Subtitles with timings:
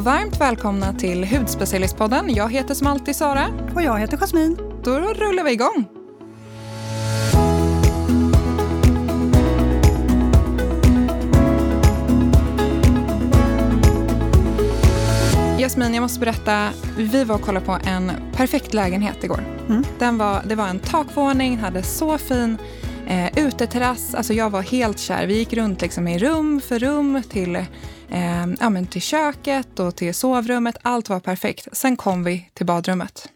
[0.00, 2.34] och varmt välkomna till Hudspecialistpodden.
[2.34, 3.46] Jag heter som alltid Sara.
[3.74, 4.56] Och jag heter Jasmin.
[4.84, 5.84] Då rullar vi igång.
[15.58, 16.68] Jasmin, jag måste berätta.
[16.96, 19.44] Vi var och kollade på en perfekt lägenhet igår.
[19.68, 19.84] Mm.
[19.98, 22.58] Den var, det var en takvåning, hade så fin
[23.06, 24.14] eh, uteterrass.
[24.14, 25.26] Alltså jag var helt kär.
[25.26, 27.64] Vi gick runt liksom i rum för rum till,
[28.10, 30.76] eh, ja, men till köket och till sovrummet.
[30.82, 31.68] Allt var perfekt.
[31.72, 33.28] Sen kom vi till badrummet.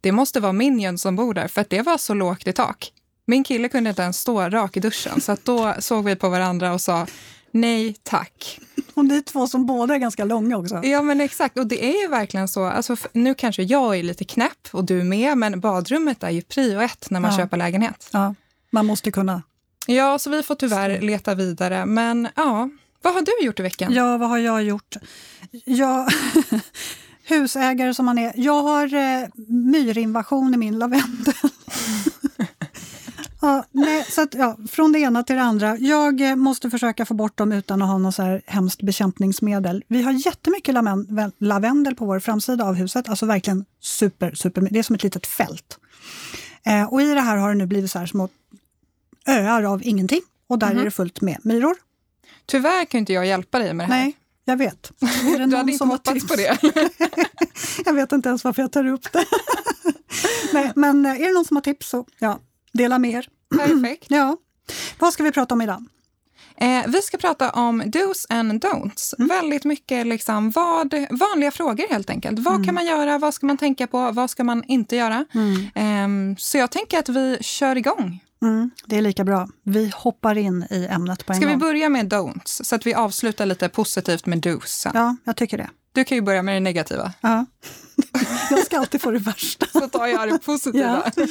[0.00, 2.92] Det måste vara Minion som bor där, för att det var så lågt i tak.
[3.26, 6.72] Min kille kunde inte ens stå rak i duschen, så då såg vi på varandra
[6.72, 7.06] och sa
[7.50, 8.60] nej tack.
[8.94, 10.80] Och ni två som båda är ganska långa också.
[10.84, 12.64] Ja men exakt, och det är ju verkligen så.
[12.64, 16.80] Alltså, nu kanske jag är lite knäpp och du med, men badrummet är ju prio
[16.80, 17.36] ett när man ja.
[17.36, 18.08] köper lägenhet.
[18.12, 18.34] Ja,
[18.70, 19.42] man måste kunna.
[19.86, 21.86] Ja, så vi får tyvärr leta vidare.
[21.86, 22.68] Men ja,
[23.02, 23.92] vad har du gjort i veckan?
[23.92, 24.96] Ja, vad har jag gjort?
[25.64, 26.08] Jag...
[27.24, 28.32] Husägare som man är.
[28.36, 31.34] Jag har eh, myrinvasion i min lavendel.
[33.44, 35.76] Ja, nej, så att, ja, från det ena till det andra.
[35.78, 39.84] Jag eh, måste försöka få bort dem utan att ha något så här hemskt bekämpningsmedel.
[39.88, 40.74] Vi har jättemycket
[41.38, 43.08] lavendel på vår framsida av huset.
[43.08, 44.68] Alltså verkligen super, super.
[44.70, 45.78] Det är som ett litet fält.
[46.66, 48.28] Eh, och i det här har det nu blivit så här små
[49.26, 50.22] öar av ingenting.
[50.46, 50.80] Och där mm.
[50.80, 51.74] är det fullt med myror.
[52.46, 54.02] Tyvärr kan inte jag hjälpa dig med det här.
[54.02, 54.92] Nej, jag vet.
[55.48, 56.58] du hade inte hoppats på det?
[57.84, 59.24] jag vet inte ens varför jag tar upp det.
[60.52, 62.38] Nej, men eh, är det någon som har tips så ja,
[62.72, 63.28] Dela mer.
[63.56, 64.06] Perfekt.
[64.08, 64.36] ja.
[64.98, 65.84] Vad ska vi prata om idag?
[66.56, 69.14] Eh, vi ska prata om dos and don'ts.
[69.18, 69.28] Mm.
[69.28, 72.38] Väldigt mycket liksom vad, vanliga frågor helt enkelt.
[72.38, 72.64] Vad mm.
[72.64, 73.18] kan man göra?
[73.18, 74.10] Vad ska man tänka på?
[74.12, 75.24] Vad ska man inte göra?
[75.34, 76.32] Mm.
[76.32, 78.20] Eh, så jag tänker att vi kör igång.
[78.42, 79.48] Mm, det är lika bra.
[79.62, 81.54] Vi hoppar in i ämnet på en Ska gång.
[81.54, 84.92] vi börja med don'ts så att vi avslutar lite positivt med dos sen?
[84.94, 85.70] Ja, jag tycker det.
[85.92, 87.12] Du kan ju börja med det negativa.
[87.20, 87.46] Ja.
[88.50, 89.66] Jag ska alltid få det värsta.
[89.66, 91.12] Så tar jag det positiva.
[91.16, 91.22] Ja.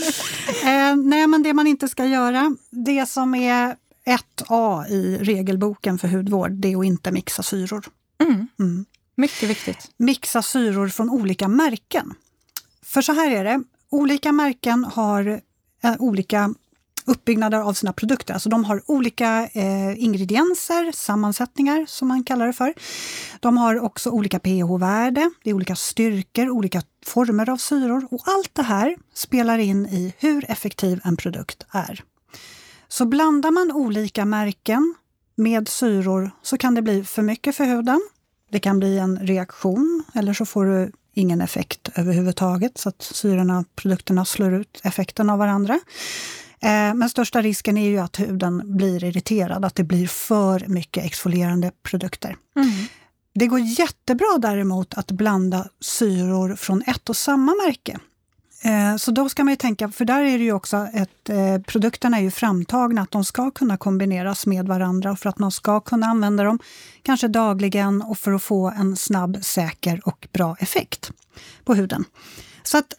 [0.63, 6.07] Eh, nej, men det man inte ska göra, det som är 1A i regelboken för
[6.07, 7.85] hudvård, det är att inte mixa syror.
[8.23, 8.47] Mm.
[8.59, 8.85] Mm.
[9.16, 9.91] Mycket viktigt.
[9.97, 12.13] Mixa syror från olika märken.
[12.85, 15.41] För så här är det, olika märken har
[15.83, 16.53] eh, olika
[17.06, 18.34] uppbyggnader av sina produkter.
[18.34, 22.73] Alltså de har olika eh, ingredienser, sammansättningar som man kallar det för.
[23.39, 28.56] De har också olika pH-värde, det är olika styrkor, olika former av syror och allt
[28.56, 32.03] det här spelar in i hur effektiv en produkt är.
[32.88, 34.95] Så blandar man olika märken
[35.35, 38.01] med syror så kan det bli för mycket för huden.
[38.51, 43.66] Det kan bli en reaktion eller så får du ingen effekt överhuvudtaget så att syrorna,
[43.75, 45.79] produkterna slår ut effekten av varandra.
[46.63, 51.05] Eh, men största risken är ju att huden blir irriterad, att det blir för mycket
[51.05, 52.35] exfolierande produkter.
[52.55, 52.69] Mm.
[53.33, 57.99] Det går jättebra däremot att blanda syror från ett och samma märke.
[58.63, 61.61] Eh, så då ska man ju tänka, för där är det ju också att eh,
[61.67, 65.79] produkterna är ju framtagna att de ska kunna kombineras med varandra för att man ska
[65.79, 66.59] kunna använda dem
[67.03, 71.11] kanske dagligen och för att få en snabb, säker och bra effekt
[71.63, 72.05] på huden.
[72.63, 72.93] Så att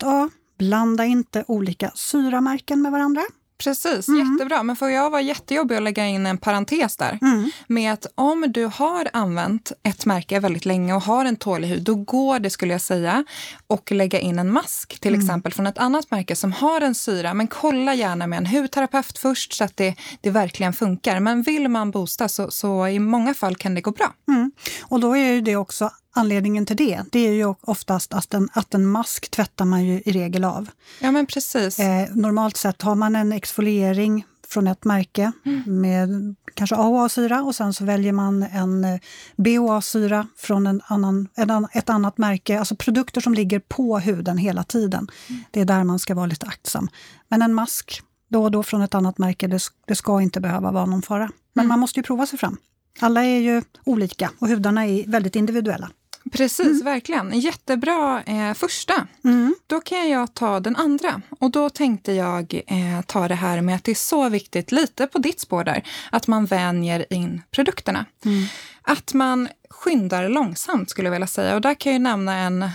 [0.00, 3.22] 1A, Blanda inte olika syramärken med varandra.
[3.64, 4.32] Precis, mm.
[4.32, 4.62] jättebra.
[4.62, 7.18] Men får jag vara jättejobbig att lägga in en parentes där?
[7.22, 7.50] Mm.
[7.66, 11.82] Med att om du har använt ett märke väldigt länge och har en tålig hud,
[11.82, 13.24] då går det skulle jag säga
[13.66, 15.20] och lägga in en mask till mm.
[15.20, 17.34] exempel från ett annat märke som har en syra.
[17.34, 21.20] Men kolla gärna med en hudterapeut först så att det, det verkligen funkar.
[21.20, 24.12] Men vill man boosta så, så i många fall kan det gå bra.
[24.28, 24.52] Mm.
[24.82, 28.74] Och då är det också anledningen till det, det är ju oftast att en, att
[28.74, 30.68] en mask tvättar man ju i regel av.
[31.00, 31.78] Ja men precis.
[31.78, 35.80] Eh, normalt sett har man en exfoliering från ett märke mm.
[35.80, 39.00] med kanske AHA-syra och sen så väljer man en eh,
[39.36, 42.58] BHA-syra från en annan, en, ett annat märke.
[42.58, 45.08] Alltså produkter som ligger på huden hela tiden.
[45.28, 45.42] Mm.
[45.50, 46.88] Det är där man ska vara lite aktsam.
[47.28, 50.70] Men en mask då och då från ett annat märke, det, det ska inte behöva
[50.70, 51.30] vara någon fara.
[51.52, 51.68] Men mm.
[51.68, 52.56] man måste ju prova sig fram.
[53.00, 55.90] Alla är ju olika och hudarna är väldigt individuella.
[56.32, 56.84] Precis, mm.
[56.84, 57.40] verkligen.
[57.40, 59.06] Jättebra eh, första.
[59.24, 59.54] Mm.
[59.66, 61.22] Då kan jag ta den andra.
[61.38, 65.06] Och då tänkte jag eh, ta det här med att det är så viktigt, lite
[65.06, 65.82] på ditt spår där,
[66.12, 68.04] att man vänjer in produkterna.
[68.24, 68.44] Mm.
[68.82, 71.54] Att man skyndar långsamt skulle jag vilja säga.
[71.54, 72.70] Och där kan jag nämna en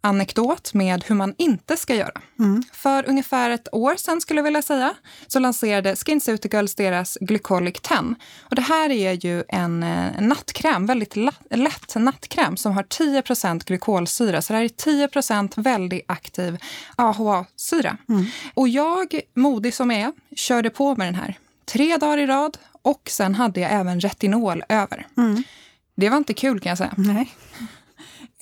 [0.00, 2.20] anekdot med hur man inte ska göra.
[2.38, 2.62] Mm.
[2.72, 4.94] För ungefär ett år sedan skulle jag vilja säga
[5.26, 8.14] så lanserade SkinCeuticals deras Glycolic 10.
[8.40, 11.16] Och det här är ju en, eh, nattkräm, väldigt
[11.50, 14.42] lätt nattkräm som har 10% glykolsyra.
[14.42, 16.58] Så det här är 10% väldigt aktiv
[16.96, 17.96] AHA-syra.
[18.08, 18.26] Mm.
[18.54, 22.58] Och jag, modig som jag är, körde på med den här tre dagar i rad
[22.82, 25.06] och sen hade jag även retinol över.
[25.16, 25.42] Mm.
[25.94, 26.94] Det var inte kul kan jag säga.
[26.96, 27.34] Nej.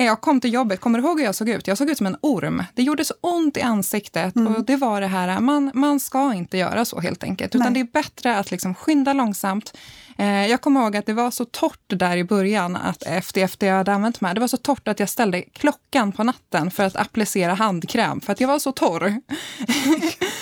[0.04, 1.66] Jag kom till jobbet, kommer du ihåg hur jag såg ut?
[1.66, 2.64] Jag såg ut som en orm.
[2.74, 4.54] Det gjorde så ont i ansiktet mm.
[4.54, 7.54] och det var det här, man, man ska inte göra så helt enkelt.
[7.54, 7.82] Utan Nej.
[7.82, 9.76] det är bättre att liksom skynda långsamt,
[10.18, 13.66] Eh, jag kommer ihåg att det var så torrt där i början, att efter, efter
[13.66, 16.70] jag hade använt de här, det var så torrt att jag ställde klockan på natten
[16.70, 19.20] för att applicera handkräm, för att jag var så torr.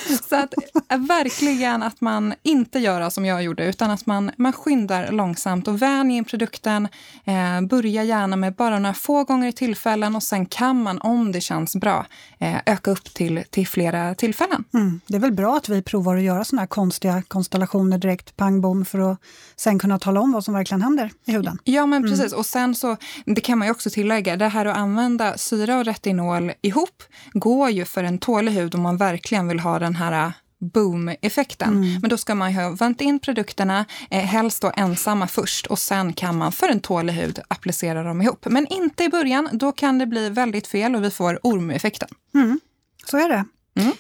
[0.29, 0.55] så att
[0.89, 5.69] eh, verkligen att man inte gör som jag gjorde, utan att man, man skyndar långsamt
[5.69, 6.89] och vänjer in produkten.
[7.25, 11.33] Eh, börja gärna med bara några få gånger i tillfällen och sen kan man, om
[11.33, 12.07] det känns bra,
[12.39, 14.65] eh, öka upp till, till flera tillfällen.
[14.75, 15.01] Mm.
[15.07, 18.61] Det är väl bra att vi provar att göra såna här konstiga konstellationer direkt, pang
[18.61, 19.21] bom, för att
[19.67, 21.59] sen kunna tala om vad som verkligen händer i huden.
[21.65, 22.11] Ja, men mm.
[22.11, 22.33] precis.
[22.33, 22.39] Mm.
[22.39, 25.85] Och sen så, det kan man ju också tillägga, det här att använda syra och
[25.85, 27.03] retinol ihop
[27.33, 31.69] går ju för en tålig hud om man verkligen vill ha den här boom-effekten.
[31.69, 32.01] Mm.
[32.01, 36.13] Men då ska man ha vänt in produkterna, eh, helst då ensamma först och sen
[36.13, 38.47] kan man för en tålig hud applicera dem ihop.
[38.51, 42.09] Men inte i början, då kan det bli väldigt fel och vi får ormeffekten.
[42.35, 42.61] Mm.
[43.07, 43.45] Så är det.
[43.81, 43.93] Mm.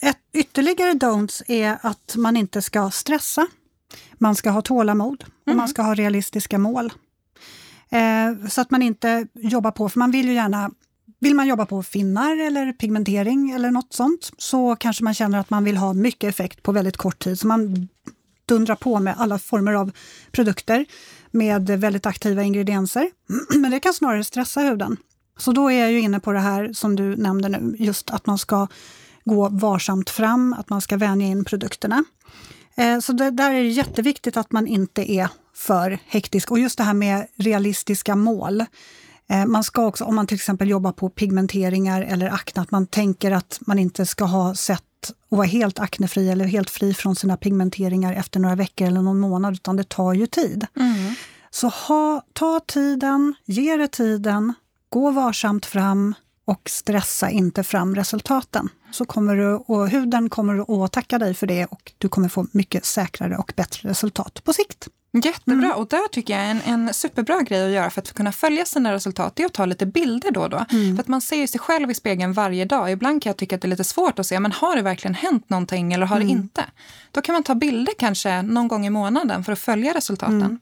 [0.00, 3.46] Ett ytterligare don'ts är att man inte ska stressa
[4.18, 5.58] man ska ha tålamod och mm.
[5.58, 6.92] man ska ha realistiska mål.
[7.90, 10.70] Eh, så att man inte jobbar på, för man vill ju gärna
[11.20, 15.50] vill man jobba på finnar eller pigmentering eller något sånt så kanske man känner att
[15.50, 17.38] man vill ha mycket effekt på väldigt kort tid.
[17.38, 17.88] Så man
[18.46, 19.92] dundrar på med alla former av
[20.30, 20.86] produkter
[21.30, 23.10] med väldigt aktiva ingredienser.
[23.58, 24.96] Men det kan snarare stressa huden.
[25.36, 28.26] Så då är jag ju inne på det här som du nämnde nu, just att
[28.26, 28.66] man ska
[29.24, 32.04] gå varsamt fram, att man ska vänja in produkterna.
[32.78, 36.50] Eh, så det, där är det jätteviktigt att man inte är för hektisk.
[36.50, 38.64] Och just det här med realistiska mål.
[39.30, 42.86] Eh, man ska också, om man till exempel jobbar på pigmenteringar eller akne, att man
[42.86, 44.82] tänker att man inte ska ha sett
[45.28, 49.20] och vara helt aknefri eller helt fri från sina pigmenteringar efter några veckor eller någon
[49.20, 50.66] månad, utan det tar ju tid.
[50.76, 51.14] Mm.
[51.50, 54.54] Så ha, ta tiden, ge det tiden,
[54.88, 56.14] gå varsamt fram
[56.48, 58.68] och stressa inte fram resultaten.
[58.90, 62.46] Så kommer du, och huden kommer att tacka dig för det och du kommer få
[62.52, 64.88] mycket säkrare och bättre resultat på sikt.
[65.12, 65.78] Jättebra, mm.
[65.78, 68.92] och där tycker jag en, en superbra grej att göra för att kunna följa sina
[68.92, 70.64] resultat är att ta lite bilder då och då.
[70.70, 70.96] Mm.
[70.96, 72.92] För att man ser sig själv i spegeln varje dag.
[72.92, 75.14] Ibland kan jag tycka att det är lite svårt att se, men har det verkligen
[75.14, 76.28] hänt någonting eller har mm.
[76.28, 76.64] det inte?
[77.10, 80.60] Då kan man ta bilder kanske någon gång i månaden för att följa resultaten.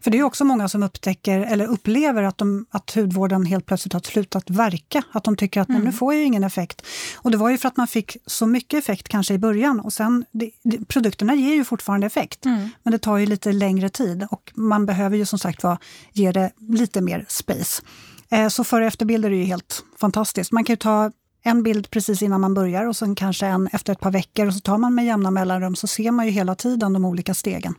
[0.00, 3.92] För det är också många som upptäcker eller upplever att, de, att hudvården helt plötsligt
[3.92, 5.02] har slutat verka.
[5.12, 5.82] Att de tycker att mm.
[5.82, 6.82] nu får jag ingen effekt.
[7.16, 9.92] Och det var ju för att man fick så mycket effekt kanske i början och
[9.92, 12.44] sen, det, det, produkterna ger ju fortfarande effekt.
[12.46, 12.68] Mm.
[12.82, 15.78] Men det tar ju lite längre tid och man behöver ju som sagt var
[16.12, 17.82] ge det lite mer space.
[18.30, 20.52] Eh, så före och efterbilder är ju helt fantastiskt.
[20.52, 21.10] Man kan ju ta
[21.42, 24.54] en bild precis innan man börjar och sen kanske en efter ett par veckor och
[24.54, 27.74] så tar man med jämna mellanrum så ser man ju hela tiden de olika stegen.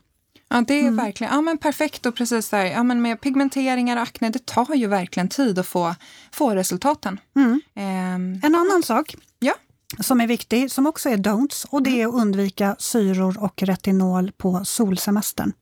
[0.52, 0.96] Ja, det är mm.
[0.96, 2.06] verkligen ja, men perfekt.
[2.06, 5.68] Och precis där, ja, men med pigmenteringar och akne, det tar ju verkligen tid att
[5.68, 5.96] få,
[6.32, 7.20] få resultaten.
[7.36, 7.52] Mm.
[7.76, 9.54] Um, en annan sak ja.
[10.00, 14.32] som är viktig, som också är don'ts, och det är att undvika syror och retinol
[14.32, 15.54] på solsemestern.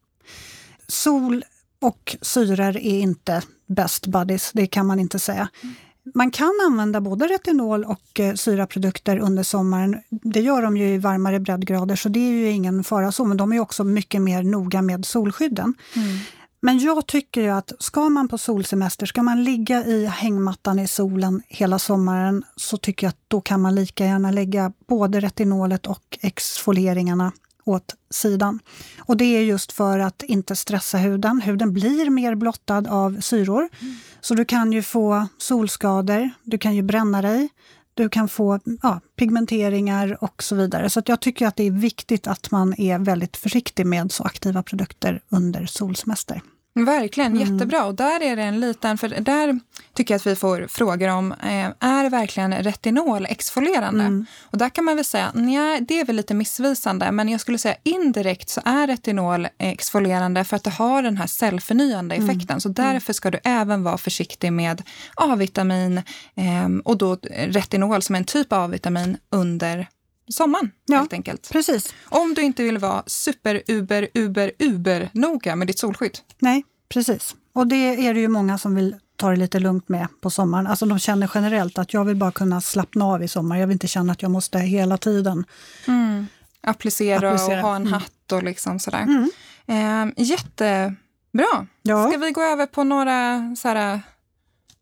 [0.87, 1.43] Sol
[1.81, 5.49] och syror är inte best buddies, det kan man inte säga.
[5.63, 5.75] Mm.
[6.13, 9.97] Man kan använda både retinol och eh, syraprodukter under sommaren.
[10.09, 13.25] Det gör de ju i varmare breddgrader, så det är ju ingen fara så.
[13.25, 15.73] Men de är också mycket mer noga med solskydden.
[15.95, 16.17] Mm.
[16.61, 20.87] Men jag tycker ju att ska man på solsemester, ska man ligga i hängmattan i
[20.87, 25.87] solen hela sommaren, så tycker jag att då kan man lika gärna lägga både retinolet
[25.87, 27.31] och exfolieringarna
[27.69, 28.59] åt sidan.
[28.99, 31.41] Och det är just för att inte stressa huden.
[31.41, 33.69] Huden blir mer blottad av syror.
[33.81, 33.95] Mm.
[34.21, 37.49] Så du kan ju få solskador, du kan ju bränna dig,
[37.93, 40.89] du kan få ja, pigmenteringar och så vidare.
[40.89, 44.63] Så jag tycker att det är viktigt att man är väldigt försiktig med så aktiva
[44.63, 46.41] produkter under solsemester.
[46.73, 47.53] Verkligen, mm.
[47.53, 47.85] jättebra.
[47.85, 49.59] Och där är det en liten, för där
[49.93, 54.03] tycker jag att vi får frågor om, eh, är verkligen retinol exfolierande?
[54.03, 54.25] Mm.
[54.41, 57.57] Och där kan man väl säga, nej, det är väl lite missvisande, men jag skulle
[57.57, 62.29] säga indirekt så är retinol exfolierande för att det har den här cellförnyande mm.
[62.29, 62.53] effekten.
[62.53, 62.61] Mm.
[62.61, 64.83] Så därför ska du även vara försiktig med
[65.15, 65.97] A-vitamin
[66.35, 69.87] eh, och då retinol som är en typ av A-vitamin under
[70.29, 70.71] sommaren.
[70.85, 71.49] Ja, helt enkelt.
[71.51, 71.93] Precis.
[72.05, 76.17] Om du inte vill vara super, uber, uber, uber noga med ditt solskydd.
[76.39, 77.35] Nej, precis.
[77.53, 80.67] Och det är det ju många som vill ta det lite lugnt med på sommaren.
[80.67, 83.57] Alltså de känner generellt att jag vill bara kunna slappna av i sommar.
[83.57, 85.45] Jag vill inte känna att jag måste hela tiden
[85.87, 86.25] mm.
[86.61, 87.93] applicera, applicera, och ha en mm.
[87.93, 89.03] hatt och liksom sådär.
[89.03, 89.31] Mm.
[89.67, 91.67] Eh, jättebra.
[91.81, 92.09] Ja.
[92.09, 93.99] Ska vi gå över på några så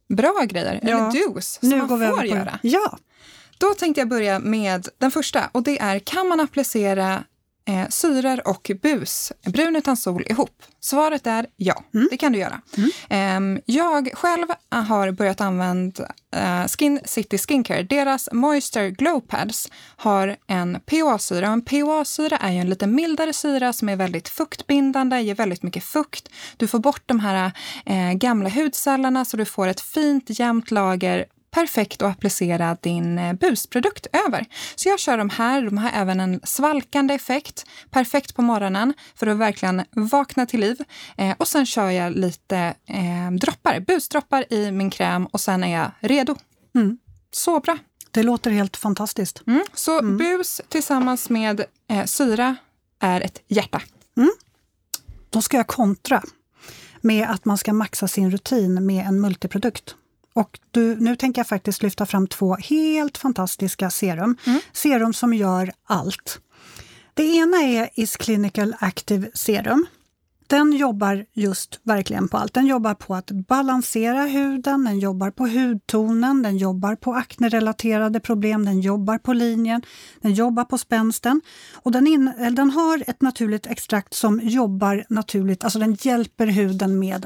[0.09, 0.79] bra grejer?
[0.83, 0.89] Ja.
[0.89, 2.59] Eller dos som nu man får göra?
[2.61, 2.97] Ja.
[3.57, 7.23] Då tänkte jag börja med den första och det är kan man applicera
[7.67, 10.63] eh, syror och bus, brun utan sol, ihop?
[10.79, 12.07] Svaret är ja, mm.
[12.11, 12.61] det kan du göra.
[13.09, 13.55] Mm.
[13.55, 17.83] Eh, jag själv har börjat använda eh, Skin City Skincare.
[17.83, 21.47] Deras Moisture Glow Pads har en PHA-syra.
[21.47, 25.83] En PHA-syra är ju en lite mildare syra som är väldigt fuktbindande, ger väldigt mycket
[25.83, 26.29] fukt.
[26.57, 27.51] Du får bort de här
[27.85, 31.25] eh, gamla hudcellerna så du får ett fint jämnt lager
[31.57, 34.45] perfekt att applicera din eh, busprodukt över.
[34.75, 35.61] Så jag kör de här.
[35.61, 37.65] De har även en svalkande effekt.
[37.89, 40.77] Perfekt på morgonen för att verkligen vakna till liv.
[41.17, 45.79] Eh, och sen kör jag lite eh, droppar, busdroppar i min kräm och sen är
[45.79, 46.35] jag redo.
[46.75, 46.97] Mm.
[47.31, 47.77] Så bra!
[48.11, 49.43] Det låter helt fantastiskt.
[49.47, 49.63] Mm.
[49.73, 50.17] Så mm.
[50.17, 52.55] bus tillsammans med eh, syra
[52.99, 53.81] är ett hjärta.
[54.17, 54.31] Mm.
[55.29, 56.23] Då ska jag kontra
[57.01, 59.95] med att man ska maxa sin rutin med en multiprodukt.
[60.37, 64.37] Och du, nu tänker jag faktiskt lyfta fram två helt fantastiska serum.
[64.45, 64.59] Mm.
[64.73, 66.39] Serum som gör allt.
[67.13, 69.85] Det ena är Is Clinical Active Serum.
[70.47, 72.53] Den jobbar just verkligen på allt.
[72.53, 78.65] Den jobbar på att balansera huden, den jobbar på hudtonen, den jobbar på aknerelaterade problem,
[78.65, 79.81] den jobbar på linjen,
[80.21, 81.41] den jobbar på spänsten.
[81.73, 86.99] Och den, in, den har ett naturligt extrakt som jobbar naturligt, alltså den hjälper huden
[86.99, 87.25] med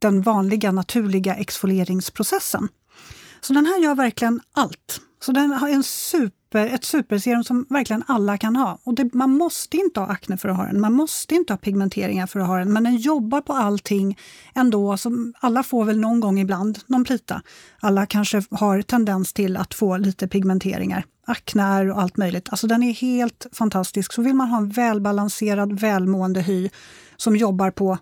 [0.00, 2.68] den vanliga naturliga exfolieringsprocessen.
[3.40, 5.00] Så den här gör verkligen allt.
[5.22, 8.78] Så den har en super, ett superserum som verkligen alla kan ha.
[8.84, 11.58] Och det, man måste inte ha akne för att ha den, man måste inte ha
[11.58, 14.18] pigmenteringar för att ha den, men den jobbar på allting
[14.54, 14.96] ändå.
[14.96, 17.42] Som alla får väl någon gång ibland någon plita.
[17.80, 22.48] Alla kanske har tendens till att få lite pigmenteringar, akne och allt möjligt.
[22.50, 24.12] Alltså den är helt fantastisk.
[24.12, 26.70] Så vill man ha en välbalanserad, välmående hy
[27.16, 27.98] som jobbar på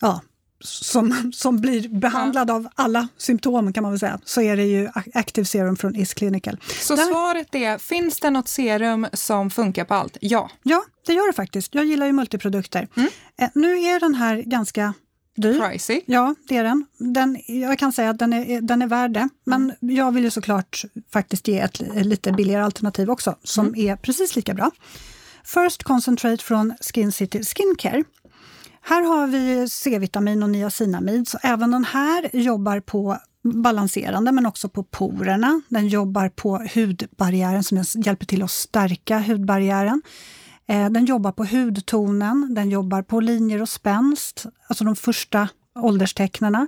[0.00, 0.20] ja,
[0.64, 2.54] som, som blir behandlad ja.
[2.54, 6.14] av alla symptom kan man väl säga, så är det ju Active Serum från Is
[6.14, 6.56] Clinical.
[6.80, 7.04] Så Där...
[7.04, 10.16] svaret är, finns det något serum som funkar på allt?
[10.20, 10.50] Ja.
[10.62, 11.74] Ja, det gör det faktiskt.
[11.74, 12.88] Jag gillar ju multiprodukter.
[12.96, 13.08] Mm.
[13.40, 14.94] Eh, nu är den här ganska
[15.36, 15.60] dyr.
[15.60, 16.00] Pricey.
[16.06, 16.86] Ja, det är den.
[16.98, 17.38] den.
[17.46, 19.96] Jag kan säga att den är, den är värd det, men mm.
[19.96, 23.80] jag vill ju såklart faktiskt ge ett, ett lite billigare alternativ också, som mm.
[23.80, 24.70] är precis lika bra.
[25.44, 28.04] First Concentrate från Skin City Skincare
[28.84, 34.68] här har vi C-vitamin och niacinamid, så även den här jobbar på balanserande men också
[34.68, 35.60] på porerna.
[35.68, 40.02] Den jobbar på hudbarriären som hjälper till att stärka hudbarriären.
[40.66, 46.66] Eh, den jobbar på hudtonen, den jobbar på linjer och spänst, alltså de första ålderstecknena.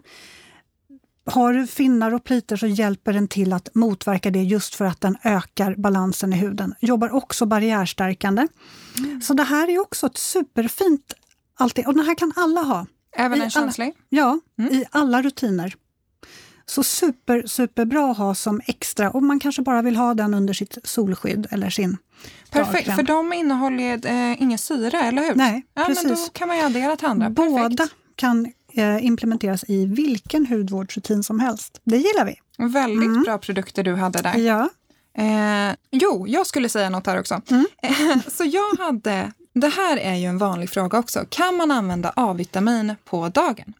[1.30, 5.00] Har du finnar och plitor så hjälper den till att motverka det just för att
[5.00, 6.74] den ökar balansen i huden.
[6.80, 8.46] Jobbar också barriärstärkande.
[8.98, 9.20] Mm.
[9.20, 11.14] Så det här är också ett superfint
[11.58, 11.86] Alltid.
[11.86, 12.86] Och den här kan alla ha.
[13.16, 13.94] Även en känslig?
[14.08, 14.72] Ja, mm.
[14.72, 15.74] i alla rutiner.
[16.66, 20.54] Så super, superbra att ha som extra och man kanske bara vill ha den under
[20.54, 21.96] sitt solskydd eller sin
[22.50, 25.34] Perfekt, för de innehåller eh, ingen syre, eller hur?
[25.34, 26.04] Nej, ja, precis.
[26.04, 27.30] Men då kan man ju addera till andra.
[27.30, 27.94] Båda Perfekt.
[28.16, 31.80] kan eh, implementeras i vilken hudvårdsrutin som helst.
[31.84, 32.34] Det gillar vi.
[32.58, 33.22] Väldigt mm.
[33.22, 34.36] bra produkter du hade där.
[34.38, 34.68] Ja.
[35.18, 37.40] Eh, jo, jag skulle säga något här också.
[37.50, 37.66] Mm.
[38.28, 41.24] så jag hade det här är ju en vanlig fråga också.
[41.28, 43.74] Kan man använda A-vitamin på dagen?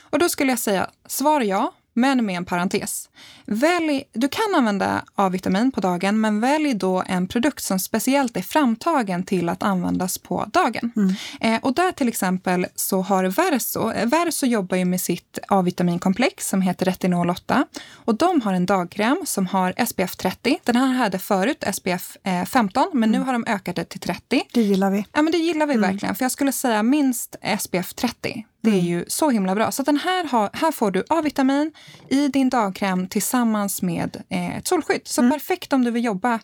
[0.00, 3.08] Och då skulle jag säga svar ja, men med en parentes.
[3.46, 8.42] Välj, du kan använda A-vitamin på dagen, men välj då en produkt som speciellt är
[8.42, 10.92] framtagen till att användas på dagen.
[10.96, 11.14] Mm.
[11.40, 16.48] Eh, och där till exempel så har Verso, eh, Verso jobbar ju med sitt A-vitaminkomplex
[16.48, 20.58] som heter Retinol 8 och de har en dagkräm som har SPF 30.
[20.64, 23.20] Den här hade förut SPF eh, 15, men mm.
[23.20, 24.42] nu har de ökat det till 30.
[24.52, 25.06] Det gillar vi.
[25.12, 25.90] Ja, men det gillar vi mm.
[25.90, 28.44] verkligen, för jag skulle säga minst SPF 30.
[28.64, 28.86] Det är mm.
[28.86, 29.72] ju så himla bra.
[29.72, 31.72] Så den här, har, här får du A-vitamin
[32.08, 35.00] i din dagkräm tillsammans med eh, ett solskydd.
[35.04, 35.32] Så mm.
[35.32, 36.40] perfekt om du vill jobba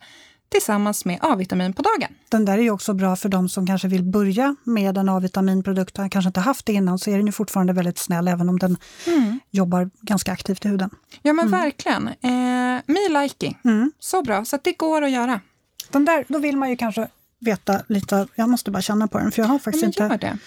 [0.48, 2.14] tillsammans med A-vitamin på dagen.
[2.28, 5.98] Den där är ju också bra för de som kanske vill börja med en A-vitaminprodukt
[5.98, 8.58] och kanske inte haft det innan, så är den ju fortfarande väldigt snäll även om
[8.58, 9.40] den mm.
[9.50, 10.90] jobbar ganska aktivt i huden.
[11.22, 11.60] Ja men mm.
[11.60, 12.08] verkligen.
[12.08, 13.54] Eh, Me Likey.
[13.64, 13.92] Mm.
[13.98, 15.40] Så bra, så det går att göra.
[15.90, 17.08] Den där, då vill man ju kanske
[17.38, 20.38] veta lite, jag måste bara känna på den för jag har faktiskt inte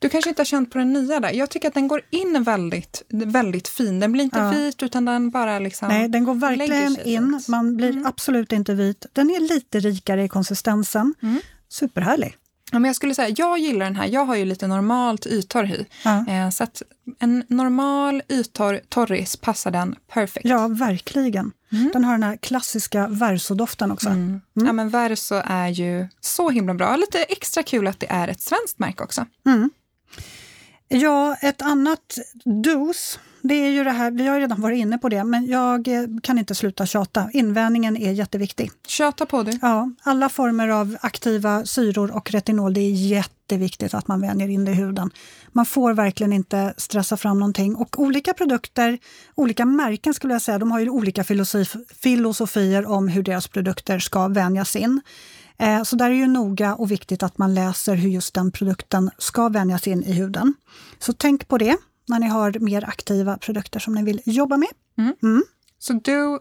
[0.00, 1.32] du kanske inte har känt på den nya där.
[1.32, 4.00] Jag tycker att den går in väldigt, väldigt fin.
[4.00, 4.50] Den blir inte ja.
[4.50, 7.42] vit utan den bara liksom Nej, den går verkligen in.
[7.48, 8.06] Man blir mm.
[8.06, 9.06] absolut inte vit.
[9.12, 11.14] Den är lite rikare i konsistensen.
[11.22, 11.40] Mm.
[11.68, 12.36] Superhärlig.
[12.72, 14.06] Ja, men jag skulle säga, jag gillar den här.
[14.06, 15.84] Jag har ju lite normalt yttorr hy.
[16.04, 16.26] Ja.
[16.28, 16.82] Eh, så att
[17.18, 20.46] en normal yttorr torris passar den perfekt.
[20.46, 21.52] Ja, verkligen.
[21.72, 21.90] Mm.
[21.92, 24.08] Den har den här klassiska Verso-doften också.
[24.08, 24.20] Mm.
[24.56, 24.66] Mm.
[24.66, 26.96] Ja, men Verso är ju så himla bra.
[26.96, 29.26] Lite extra kul att det är ett svenskt märke också.
[29.46, 29.70] Mm.
[30.92, 35.08] Ja, ett annat dos, det är ju det här, vi har redan varit inne på
[35.08, 37.30] det, men jag eh, kan inte sluta tjata.
[37.32, 38.70] Invändningen är jätteviktig.
[38.86, 39.58] Tjata på du.
[39.62, 44.64] Ja, alla former av aktiva syror och retinol, det är jätteviktigt att man vänjer in
[44.64, 45.10] det i huden.
[45.52, 47.76] Man får verkligen inte stressa fram någonting.
[47.76, 48.98] Och olika produkter,
[49.34, 51.24] olika märken skulle jag säga, de har ju olika
[52.00, 55.00] filosofier om hur deras produkter ska vänjas in.
[55.60, 59.10] Eh, så där är ju noga och viktigt att man läser hur just den produkten
[59.18, 60.54] ska vänjas in i huden.
[60.98, 61.76] Så tänk på det
[62.08, 64.68] när ni har mer aktiva produkter som ni vill jobba med.
[64.98, 65.14] Mm.
[65.22, 65.42] Mm.
[65.78, 66.38] Så du,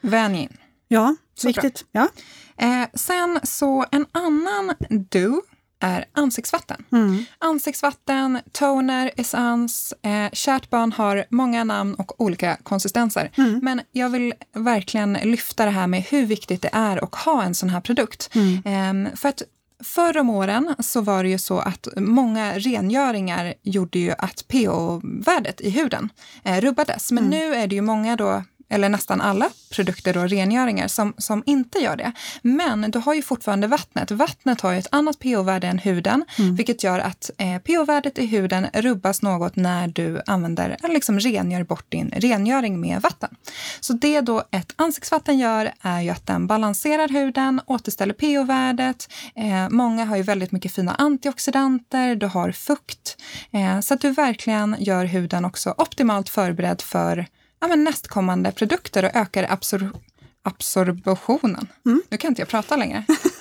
[0.00, 0.56] vänj in.
[0.88, 1.84] Ja, så viktigt.
[1.92, 2.08] Ja.
[2.56, 5.42] Eh, sen så en annan do
[5.82, 6.84] är ansiktsvatten.
[6.92, 7.24] Mm.
[7.38, 9.94] Ansiktsvatten, toner, essens.
[10.02, 13.30] Eh, kärt barn har många namn och olika konsistenser.
[13.34, 13.60] Mm.
[13.62, 17.54] Men jag vill verkligen lyfta det här med hur viktigt det är att ha en
[17.54, 18.30] sån här produkt.
[18.34, 19.06] Mm.
[19.06, 19.42] Eh, för att
[19.84, 25.60] Förr om åren så var det ju så att många rengöringar gjorde ju att pH-värdet
[25.60, 26.08] i huden
[26.44, 27.12] eh, rubbades.
[27.12, 27.38] Men mm.
[27.38, 31.78] nu är det ju många då eller nästan alla produkter och rengöringar som, som inte
[31.78, 32.12] gör det.
[32.42, 34.10] Men du har ju fortfarande vattnet.
[34.10, 36.54] Vattnet har ju ett annat pH-värde än huden, mm.
[36.56, 41.64] vilket gör att eh, pH-värdet i huden rubbas något när du använder eller liksom rengör
[41.64, 43.36] bort din rengöring med vatten.
[43.80, 49.08] Så det då ett ansiktsvatten gör är ju att den balanserar huden, återställer pH-värdet.
[49.34, 53.16] Eh, många har ju väldigt mycket fina antioxidanter, du har fukt.
[53.50, 57.26] Eh, så att du verkligen gör huden också optimalt förberedd för
[57.62, 59.90] ja, men nästkommande produkter och ökar absor
[60.42, 61.68] absorptionen.
[61.86, 62.02] Mm.
[62.08, 63.04] Nu kan inte jag prata längre.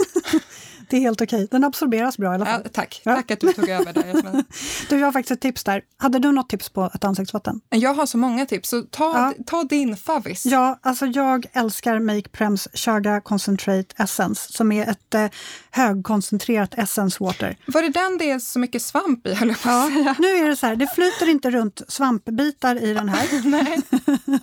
[0.92, 1.48] Det är helt okej.
[1.52, 2.62] Den absorberas bra i alla fall.
[2.64, 3.02] Ja, tack.
[3.04, 3.16] Ja.
[3.16, 4.44] Tack att du tog över det.
[4.90, 5.82] du, jag har faktiskt ett tips där.
[5.98, 7.62] Hade du något tips på ett ansiktsvatten?
[7.70, 9.44] Jag har så många tips, så ta, ja.
[9.46, 10.46] ta din favvis.
[10.46, 15.26] Ja, alltså jag älskar Make Prems Chaga Concentrate Essence som är ett eh,
[15.72, 17.58] högkoncentrerat essence water.
[17.66, 20.16] Var det den det är så mycket svamp i, höll jag på ja, säga.
[20.20, 23.28] Nu är det så här, det flyter inte runt svampbitar i den här.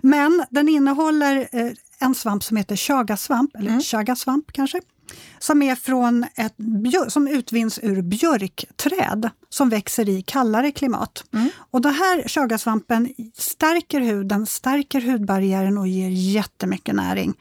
[0.02, 3.80] Men den innehåller eh, en svamp som heter chagasvamp, eller mm.
[3.80, 4.80] chagasvamp kanske
[5.38, 6.54] som är från ett
[7.08, 11.24] som utvinns ur björkträd som växer i kallare klimat.
[11.34, 11.48] Mm.
[11.70, 17.34] Och den här chagasvampen stärker huden, stärker hudbarriären och ger jättemycket näring.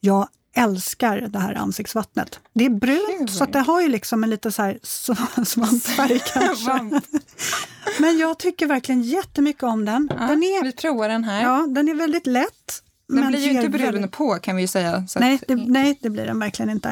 [0.00, 2.40] Jag älskar det här ansiktsvattnet.
[2.54, 3.28] Det är brunt Kul.
[3.28, 4.78] så det har ju liksom en lite så här
[5.44, 7.00] svampfärg kanske.
[7.98, 10.08] Men jag tycker verkligen jättemycket om den.
[10.10, 11.42] Ja, den är, vi provar den här.
[11.42, 12.82] Ja, den är väldigt lätt.
[13.08, 14.10] Den blir ju inte väldigt...
[14.10, 15.06] på kan vi ju säga.
[15.16, 16.88] nej, det, nej, det blir den verkligen inte.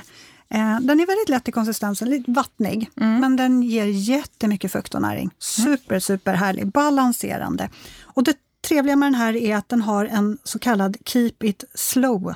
[0.48, 3.20] Eh, den är väldigt lätt i konsistensen, lite vattnig, mm.
[3.20, 5.30] men den ger jättemycket fukt och näring.
[5.38, 7.70] Super, super härlig, balanserande.
[8.02, 8.36] Och det
[8.68, 12.34] trevliga med den här är att den har en så kallad keep it slow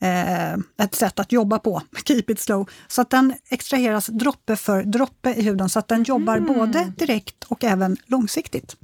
[0.00, 0.52] eh,
[0.84, 2.70] ett sätt att jobba på, keep it slow.
[2.88, 6.54] Så att den extraheras droppe för droppe i huden så att den jobbar mm.
[6.54, 8.76] både direkt och även långsiktigt.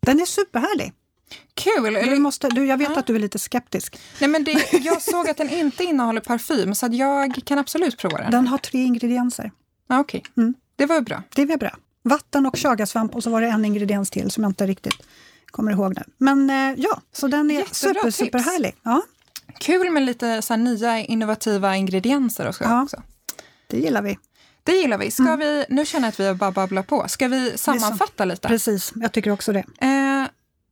[0.00, 0.92] Den är superhärlig.
[1.54, 1.94] Kul!
[1.94, 2.98] Du måste, du, jag vet ja.
[2.98, 3.98] att du är lite skeptisk.
[4.20, 8.18] Nej, men det, jag såg att den inte innehåller parfym, så jag kan absolut prova
[8.18, 8.30] den.
[8.30, 9.50] Den har tre ingredienser.
[9.88, 10.42] Ah, Okej, okay.
[10.42, 10.54] mm.
[10.76, 11.22] det var bra.
[11.34, 11.76] Det var bra.
[12.02, 14.96] Vatten och chagasvamp och så var det en ingrediens till som jag inte riktigt
[15.46, 16.02] kommer ihåg nu.
[16.18, 18.16] Men eh, ja, så den är Jättebra super, tips.
[18.16, 18.74] superhärlig.
[18.82, 19.02] Ja.
[19.60, 22.64] Kul med lite så nya innovativa ingredienser också.
[22.64, 23.02] Ja, också.
[23.66, 24.18] Det gillar vi.
[24.62, 25.10] Det gillar vi.
[25.10, 25.38] Ska mm.
[25.38, 25.64] vi.
[25.68, 27.08] Nu känner jag att vi bara babblar på.
[27.08, 28.48] Ska vi sammanfatta lite?
[28.48, 29.64] Precis, jag tycker också det.
[29.78, 30.26] Eh,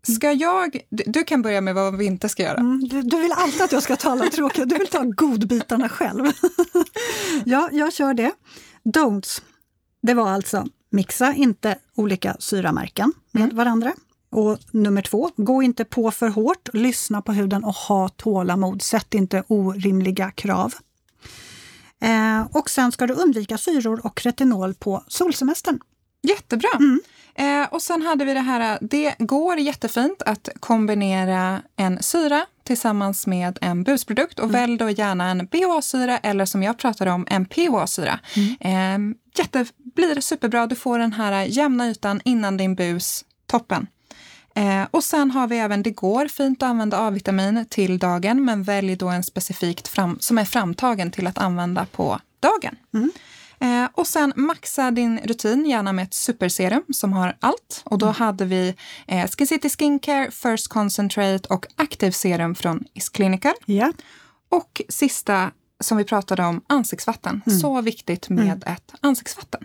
[0.07, 0.81] Ska jag...
[0.89, 2.59] Du kan börja med vad vi inte ska göra.
[2.59, 5.89] Mm, du, du, vill alltid att jag ska ta alla tråkiga, du vill ta godbitarna
[5.89, 6.25] själv.
[7.45, 8.33] ja, jag kör det.
[8.85, 9.43] Don'ts,
[10.03, 13.57] det var alltså mixa inte olika syramärken med mm.
[13.57, 13.93] varandra.
[14.31, 18.83] Och nummer två, gå inte på för hårt, lyssna på huden och ha tålamod.
[18.83, 20.75] Sätt inte orimliga krav.
[22.01, 25.81] Eh, och sen ska du undvika syror och retinol på solsemestern.
[26.23, 26.71] Jättebra!
[26.79, 27.01] Mm.
[27.35, 33.27] Eh, och sen hade vi det här, det går jättefint att kombinera en syra tillsammans
[33.27, 34.61] med en busprodukt och mm.
[34.61, 38.21] välj då gärna en BHA-syra eller som jag pratade om, en PHA-syra.
[38.37, 39.13] Mm.
[39.13, 43.87] Eh, jätte, blir superbra, du får den här jämna ytan innan din bus, toppen.
[44.55, 48.63] Eh, och sen har vi även, det går fint att använda A-vitamin till dagen, men
[48.63, 52.77] välj då en specifikt fram, som är framtagen till att använda på dagen.
[52.95, 53.11] Mm.
[53.63, 57.83] Eh, och sen maxa din rutin, gärna med ett superserum som har allt.
[57.85, 58.15] Och då mm.
[58.15, 58.75] hade vi
[59.07, 63.53] eh, Skin City Skincare, First Concentrate och Active Serum från Is Clinical.
[63.67, 63.91] Yeah.
[64.49, 67.43] Och sista som vi pratade om, ansiktsvatten.
[67.47, 67.59] Mm.
[67.59, 68.63] Så viktigt med mm.
[68.67, 69.65] ett ansiktsvatten.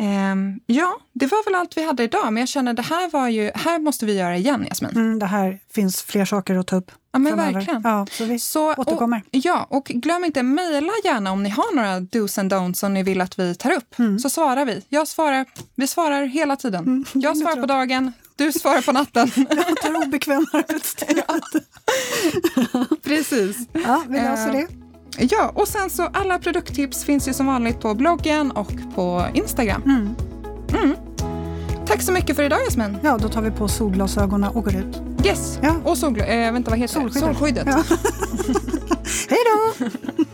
[0.00, 3.28] Um, ja, det var väl allt vi hade idag, men jag känner det här var
[3.28, 4.90] ju, här måste vi göra igen Jasmin.
[4.90, 6.90] Mm, det här finns fler saker att ta upp.
[7.12, 7.52] Ja, men framöver.
[7.52, 7.80] verkligen.
[7.84, 9.16] Ja, så vi Så, återkommer.
[9.18, 12.94] Och, ja, och glöm inte, mejla gärna om ni har några dos and don'ts som
[12.94, 13.98] ni vill att vi tar upp.
[13.98, 14.18] Mm.
[14.18, 14.82] Så svarar vi.
[14.88, 17.04] Jag svarar, vi svarar hela tiden.
[17.14, 19.30] Jag det svarar på dagen, du svarar på natten.
[19.36, 21.22] Jag tar obekväm arbetstid.
[23.02, 23.56] Precis.
[23.72, 24.66] Ja, vi löser Eh, det.
[25.18, 29.82] Ja, och sen så alla produkttips finns ju som vanligt på bloggen och på Instagram.
[29.84, 30.96] Mm.
[31.86, 32.96] Tack så mycket för idag Jasmin.
[33.02, 35.00] Ja, då tar vi på solglasögonen och går ut.
[35.26, 35.58] Yes.
[35.62, 35.74] Ja.
[35.84, 37.66] Och solgl- äh, vänta, vad heter Solskyddet.
[37.66, 37.72] det?
[37.72, 37.98] Solskyddet.
[38.48, 38.62] Ja.
[39.28, 40.24] Hej då!